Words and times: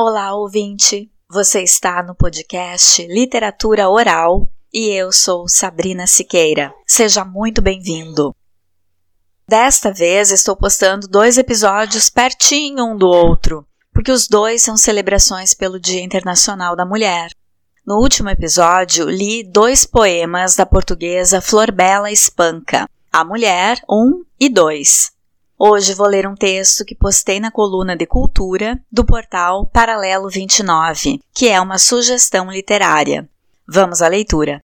Olá, 0.00 0.32
ouvinte! 0.32 1.10
Você 1.28 1.60
está 1.60 2.04
no 2.04 2.14
podcast 2.14 3.04
Literatura 3.08 3.88
Oral 3.88 4.48
e 4.72 4.90
eu 4.90 5.10
sou 5.10 5.48
Sabrina 5.48 6.06
Siqueira. 6.06 6.72
Seja 6.86 7.24
muito 7.24 7.60
bem-vindo! 7.60 8.32
Desta 9.48 9.92
vez 9.92 10.30
estou 10.30 10.54
postando 10.54 11.08
dois 11.08 11.36
episódios 11.36 12.08
pertinho 12.08 12.84
um 12.84 12.96
do 12.96 13.08
outro, 13.08 13.66
porque 13.92 14.12
os 14.12 14.28
dois 14.28 14.62
são 14.62 14.76
celebrações 14.76 15.52
pelo 15.52 15.80
Dia 15.80 16.04
Internacional 16.04 16.76
da 16.76 16.86
Mulher. 16.86 17.32
No 17.84 17.96
último 17.96 18.30
episódio, 18.30 19.10
li 19.10 19.42
dois 19.42 19.84
poemas 19.84 20.54
da 20.54 20.64
portuguesa 20.64 21.40
Florbela 21.40 22.08
Espanca, 22.12 22.88
A 23.12 23.24
Mulher 23.24 23.82
1 23.90 24.22
e 24.38 24.48
2. 24.48 25.17
Hoje 25.60 25.92
vou 25.92 26.06
ler 26.06 26.24
um 26.24 26.36
texto 26.36 26.84
que 26.84 26.94
postei 26.94 27.40
na 27.40 27.50
coluna 27.50 27.96
de 27.96 28.06
cultura 28.06 28.80
do 28.92 29.04
portal 29.04 29.66
Paralelo 29.66 30.28
29, 30.28 31.20
que 31.34 31.48
é 31.48 31.60
uma 31.60 31.78
sugestão 31.78 32.48
literária. 32.48 33.28
Vamos 33.66 34.00
à 34.00 34.06
leitura. 34.06 34.62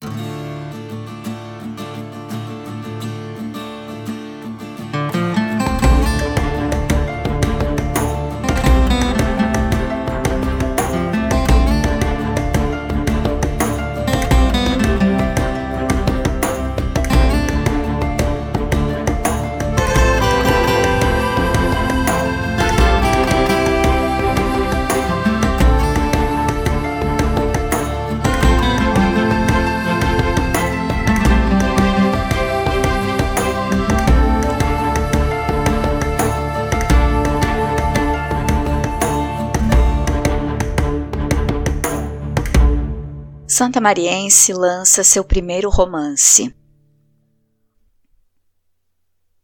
Santa 43.57 43.80
Mariense 43.80 44.52
lança 44.52 45.05
seu 45.05 45.23
primeiro 45.23 45.71
romance. 45.71 46.52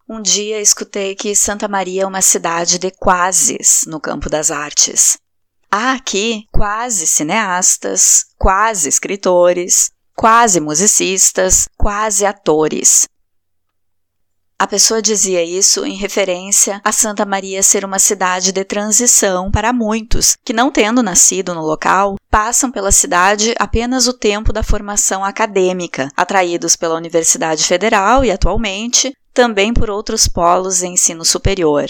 Um 0.09 0.21
dia 0.21 0.61
escutei 0.61 1.15
que 1.15 1.33
Santa 1.37 1.69
Maria 1.69 2.03
é 2.03 2.07
uma 2.07 2.21
cidade 2.21 2.77
de 2.77 2.91
quases 2.91 3.85
no 3.87 4.01
campo 4.01 4.29
das 4.29 4.51
artes. 4.51 5.17
Há 5.71 5.93
aqui 5.93 6.49
quase 6.51 7.07
cineastas, 7.07 8.25
quase 8.37 8.89
escritores, 8.89 9.93
quase 10.17 10.59
musicistas, 10.59 11.69
quase 11.79 12.27
atores. 12.27 13.09
A 14.61 14.67
pessoa 14.67 15.01
dizia 15.01 15.43
isso 15.43 15.87
em 15.87 15.95
referência 15.95 16.83
a 16.85 16.93
Santa 16.93 17.25
Maria 17.25 17.63
ser 17.63 17.83
uma 17.83 17.99
cidade 17.99 18.53
de 18.53 18.63
transição 18.63 19.51
para 19.51 19.73
muitos 19.73 20.37
que, 20.45 20.53
não 20.53 20.71
tendo 20.71 21.03
nascido 21.03 21.55
no 21.55 21.63
local, 21.63 22.17
passam 22.31 22.71
pela 22.71 22.93
cidade 22.93 23.55
apenas 23.59 24.07
o 24.07 24.13
tempo 24.13 24.53
da 24.53 24.63
formação 24.63 25.25
acadêmica, 25.25 26.11
atraídos 26.15 26.77
pela 26.77 26.95
Universidade 26.95 27.65
Federal 27.65 28.23
e, 28.23 28.31
atualmente, 28.31 29.17
também 29.33 29.73
por 29.73 29.89
outros 29.89 30.29
polos 30.29 30.81
de 30.81 30.89
ensino 30.89 31.25
superior. 31.25 31.89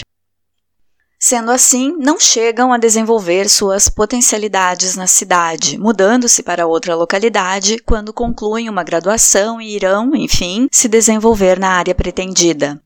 Sendo 1.22 1.50
assim, 1.50 1.94
não 1.98 2.18
chegam 2.18 2.72
a 2.72 2.78
desenvolver 2.78 3.46
suas 3.46 3.90
potencialidades 3.90 4.96
na 4.96 5.06
cidade, 5.06 5.76
mudando-se 5.76 6.42
para 6.42 6.66
outra 6.66 6.94
localidade 6.94 7.78
quando 7.80 8.10
concluem 8.10 8.70
uma 8.70 8.82
graduação 8.82 9.60
e 9.60 9.76
irão, 9.76 10.16
enfim, 10.16 10.66
se 10.72 10.88
desenvolver 10.88 11.58
na 11.58 11.72
área 11.72 11.94
pretendida. 11.94 12.82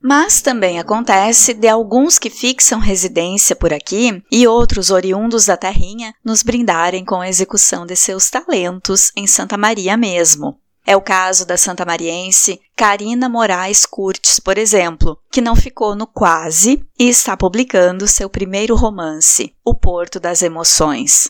Mas 0.00 0.40
também 0.40 0.78
acontece 0.78 1.52
de 1.52 1.66
alguns 1.66 2.16
que 2.16 2.30
fixam 2.30 2.78
residência 2.78 3.56
por 3.56 3.72
aqui 3.74 4.22
e 4.30 4.46
outros 4.46 4.90
oriundos 4.90 5.46
da 5.46 5.56
terrinha 5.56 6.14
nos 6.24 6.44
brindarem 6.44 7.04
com 7.04 7.16
a 7.16 7.28
execução 7.28 7.84
de 7.84 7.96
seus 7.96 8.30
talentos 8.30 9.10
em 9.16 9.26
Santa 9.26 9.58
Maria 9.58 9.96
mesmo. 9.96 10.60
É 10.90 10.96
o 10.96 11.00
caso 11.00 11.46
da 11.46 11.56
Santa 11.56 11.84
Mariense 11.84 12.60
Karina 12.74 13.28
Moraes 13.28 13.86
Curtis, 13.86 14.40
por 14.40 14.58
exemplo, 14.58 15.16
que 15.30 15.40
não 15.40 15.54
ficou 15.54 15.94
no 15.94 16.04
quase 16.04 16.84
e 16.98 17.08
está 17.08 17.36
publicando 17.36 18.08
seu 18.08 18.28
primeiro 18.28 18.74
romance, 18.74 19.54
O 19.64 19.72
Porto 19.72 20.18
das 20.18 20.42
Emoções. 20.42 21.28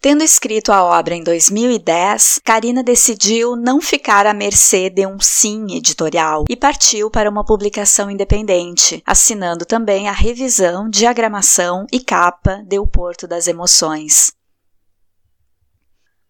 Tendo 0.00 0.22
escrito 0.22 0.70
a 0.70 0.84
obra 0.84 1.16
em 1.16 1.24
2010, 1.24 2.42
Karina 2.44 2.80
decidiu 2.80 3.56
não 3.56 3.80
ficar 3.80 4.24
à 4.24 4.32
mercê 4.32 4.88
de 4.88 5.04
um 5.04 5.18
sim 5.18 5.66
editorial 5.74 6.44
e 6.48 6.54
partiu 6.54 7.10
para 7.10 7.28
uma 7.28 7.44
publicação 7.44 8.08
independente, 8.08 9.02
assinando 9.04 9.64
também 9.64 10.08
a 10.08 10.12
revisão, 10.12 10.88
diagramação 10.88 11.88
e 11.90 11.98
capa 11.98 12.62
de 12.64 12.78
O 12.78 12.86
Porto 12.86 13.26
das 13.26 13.48
Emoções. 13.48 14.30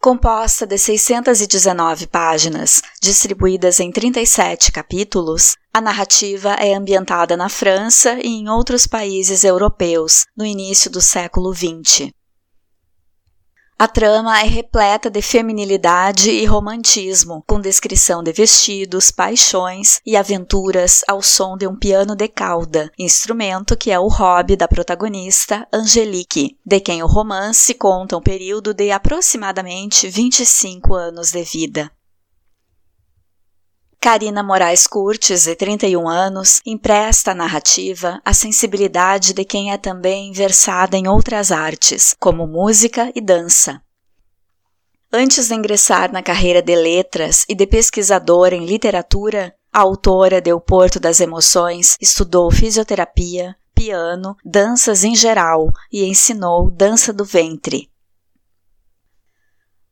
Composta 0.02 0.66
de 0.66 0.78
619 0.78 2.06
páginas, 2.06 2.80
distribuídas 3.02 3.80
em 3.80 3.92
37 3.92 4.72
capítulos, 4.72 5.58
a 5.74 5.78
narrativa 5.78 6.54
é 6.54 6.72
ambientada 6.72 7.36
na 7.36 7.50
França 7.50 8.14
e 8.14 8.28
em 8.28 8.48
outros 8.48 8.86
países 8.86 9.44
europeus 9.44 10.24
no 10.34 10.46
início 10.46 10.90
do 10.90 11.02
século 11.02 11.54
XX. 11.54 12.10
A 13.80 13.88
trama 13.88 14.38
é 14.38 14.44
repleta 14.44 15.08
de 15.08 15.22
feminilidade 15.22 16.30
e 16.30 16.44
romantismo, 16.44 17.42
com 17.46 17.58
descrição 17.58 18.22
de 18.22 18.30
vestidos, 18.30 19.10
paixões 19.10 20.02
e 20.04 20.18
aventuras 20.18 21.02
ao 21.08 21.22
som 21.22 21.56
de 21.56 21.66
um 21.66 21.74
piano 21.74 22.14
de 22.14 22.28
cauda, 22.28 22.92
instrumento 22.98 23.74
que 23.74 23.90
é 23.90 23.98
o 23.98 24.06
hobby 24.06 24.54
da 24.54 24.68
protagonista 24.68 25.66
Angelique, 25.72 26.58
de 26.62 26.78
quem 26.78 27.02
o 27.02 27.06
romance 27.06 27.72
conta 27.72 28.18
um 28.18 28.20
período 28.20 28.74
de 28.74 28.90
aproximadamente 28.90 30.10
25 30.10 30.92
anos 30.92 31.30
de 31.30 31.42
vida. 31.42 31.90
Karina 34.02 34.42
Moraes 34.42 34.86
Curtis, 34.86 35.44
de 35.44 35.54
31 35.54 36.08
anos, 36.08 36.62
empresta 36.64 37.32
à 37.32 37.34
narrativa 37.34 38.18
a 38.24 38.32
sensibilidade 38.32 39.34
de 39.34 39.44
quem 39.44 39.72
é 39.72 39.76
também 39.76 40.32
versada 40.32 40.96
em 40.96 41.06
outras 41.06 41.52
artes, 41.52 42.16
como 42.18 42.46
música 42.46 43.12
e 43.14 43.20
dança. 43.20 43.82
Antes 45.12 45.48
de 45.48 45.54
ingressar 45.54 46.10
na 46.10 46.22
carreira 46.22 46.62
de 46.62 46.74
letras 46.74 47.44
e 47.46 47.54
de 47.54 47.66
pesquisadora 47.66 48.56
em 48.56 48.64
literatura, 48.64 49.54
a 49.70 49.80
autora 49.80 50.40
de 50.40 50.50
O 50.50 50.60
Porto 50.60 50.98
das 50.98 51.20
Emoções 51.20 51.98
estudou 52.00 52.50
fisioterapia, 52.50 53.54
piano, 53.74 54.34
danças 54.42 55.04
em 55.04 55.14
geral 55.14 55.70
e 55.92 56.06
ensinou 56.06 56.70
dança 56.70 57.12
do 57.12 57.24
ventre. 57.24 57.90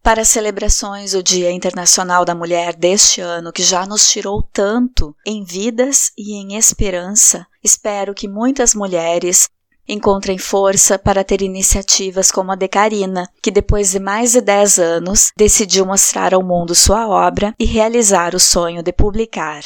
Para 0.03 0.23
as 0.23 0.29
celebrações 0.29 1.13
do 1.13 1.23
Dia 1.23 1.51
Internacional 1.51 2.25
da 2.25 2.35
Mulher 2.35 2.75
deste 2.75 3.21
ano, 3.21 3.53
que 3.53 3.63
já 3.63 3.85
nos 3.85 4.09
tirou 4.11 4.43
tanto 4.43 5.15
em 5.27 5.45
vidas 5.45 6.11
e 6.17 6.35
em 6.35 6.57
esperança, 6.57 7.47
espero 7.63 8.15
que 8.15 8.27
muitas 8.27 8.75
mulheres 8.75 9.49
encontrem 9.87 10.39
força 10.39 10.99
para 10.99 11.25
ter 11.25 11.43
iniciativas 11.43 12.31
como 12.31 12.53
a 12.53 12.57
de 12.57 12.69
Karina, 12.69 13.29
que 13.43 13.51
depois 13.51 13.91
de 13.91 13.99
mais 13.99 14.33
de 14.33 14.41
10 14.41 14.79
anos 14.79 15.33
decidiu 15.37 15.87
mostrar 15.87 16.35
ao 16.35 16.43
mundo 16.43 16.75
sua 16.75 17.09
obra 17.09 17.55
e 17.59 17.65
realizar 17.65 18.35
o 18.35 18.41
sonho 18.41 18.83
de 18.83 18.93
publicar 18.93 19.63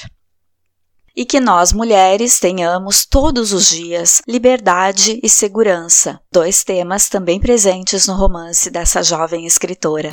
e 1.17 1.25
que 1.25 1.41
nós 1.41 1.73
mulheres 1.73 2.39
tenhamos 2.39 3.05
todos 3.05 3.53
os 3.53 3.69
dias 3.69 4.23
liberdade 4.27 5.21
e 5.23 5.29
segurança, 5.29 6.21
dois 6.33 6.65
temas 6.65 7.09
também 7.09 7.41
presentes 7.41 8.07
no 8.07 8.15
romance 8.15 8.71
dessa 8.71 9.03
jovem 9.03 9.47
escritora. 9.47 10.11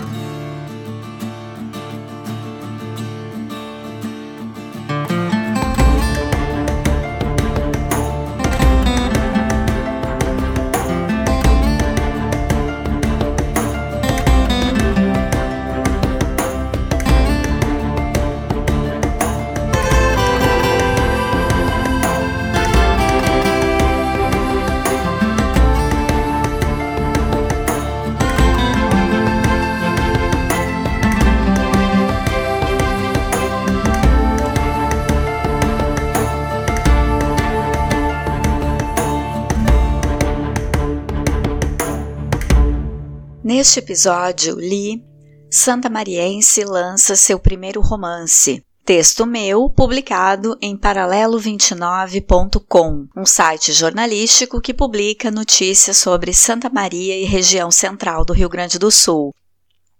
Neste 43.60 43.80
episódio, 43.80 44.56
li 44.58 45.04
Santa 45.52 45.90
Mariense 45.90 46.64
lança 46.64 47.18
seu 47.18 47.38
primeiro 47.38 47.82
romance. 47.82 48.64
Texto 48.86 49.26
meu, 49.26 49.70
publicado 49.70 50.58
em 50.62 50.78
paralelo29.com, 50.78 53.08
um 53.18 53.26
site 53.26 53.74
jornalístico 53.74 54.62
que 54.62 54.74
publica 54.74 55.30
notícias 55.30 55.98
sobre 55.98 56.34
Santa 56.34 56.70
Maria 56.70 57.18
e 57.18 57.26
região 57.26 57.70
central 57.70 58.24
do 58.24 58.32
Rio 58.32 58.48
Grande 58.48 58.80
do 58.80 58.90
Sul, 58.90 59.36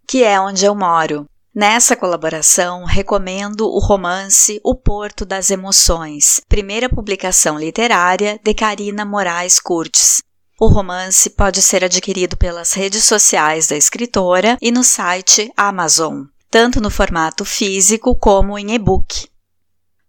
que 0.08 0.24
é 0.24 0.40
onde 0.40 0.64
eu 0.64 0.74
moro. 0.74 1.26
Nessa 1.54 1.98
colaboração, 1.98 2.86
recomendo 2.86 3.68
o 3.68 3.80
romance 3.80 4.62
O 4.64 4.74
Porto 4.74 5.26
das 5.26 5.52
Emoções, 5.52 6.40
primeira 6.48 6.88
publicação 6.88 7.60
literária 7.60 8.40
de 8.42 8.54
Karina 8.54 9.04
Moraes 9.04 9.60
Curtis, 9.60 10.22
o 10.60 10.68
romance 10.68 11.30
pode 11.30 11.62
ser 11.62 11.84
adquirido 11.84 12.36
pelas 12.36 12.74
redes 12.74 13.06
sociais 13.06 13.68
da 13.68 13.78
escritora 13.78 14.58
e 14.62 14.72
no 14.72 14.84
site 14.84 15.52
Amazon, 15.56 16.24
tanto 16.52 16.82
no 16.82 16.90
formato 16.90 17.46
físico 17.46 18.16
como 18.16 18.60
em 18.60 18.74
e-book. 18.74 19.30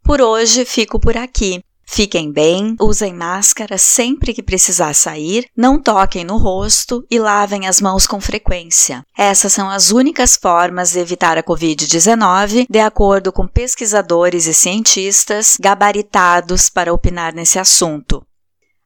Por 0.02 0.20
hoje 0.20 0.64
fico 0.64 0.98
por 0.98 1.16
aqui. 1.16 1.62
Fiquem 1.92 2.30
bem, 2.30 2.76
usem 2.80 3.12
máscara 3.12 3.76
sempre 3.76 4.32
que 4.32 4.44
precisar 4.44 4.94
sair, 4.94 5.46
não 5.56 5.76
toquem 5.76 6.24
no 6.24 6.36
rosto 6.36 7.04
e 7.10 7.18
lavem 7.18 7.66
as 7.66 7.80
mãos 7.80 8.06
com 8.06 8.20
frequência. 8.20 9.04
Essas 9.18 9.52
são 9.52 9.68
as 9.68 9.90
únicas 9.90 10.36
formas 10.36 10.92
de 10.92 11.00
evitar 11.00 11.36
a 11.36 11.42
Covid-19, 11.42 12.66
de 12.70 12.78
acordo 12.78 13.32
com 13.32 13.44
pesquisadores 13.44 14.46
e 14.46 14.54
cientistas 14.54 15.56
gabaritados 15.60 16.68
para 16.68 16.94
opinar 16.94 17.34
nesse 17.34 17.58
assunto. 17.58 18.24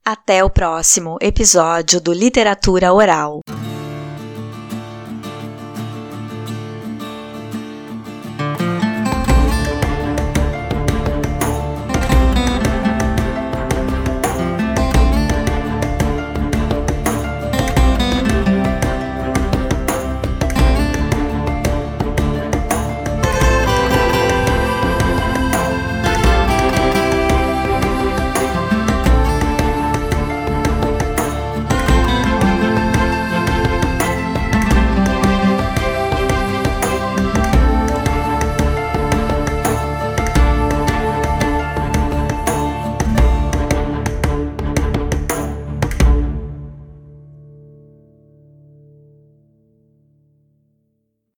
Até 0.06 0.44
o 0.44 0.50
próximo 0.50 1.16
episódio 1.18 1.98
do 1.98 2.12
Literatura 2.12 2.92
Oral. 2.92 3.40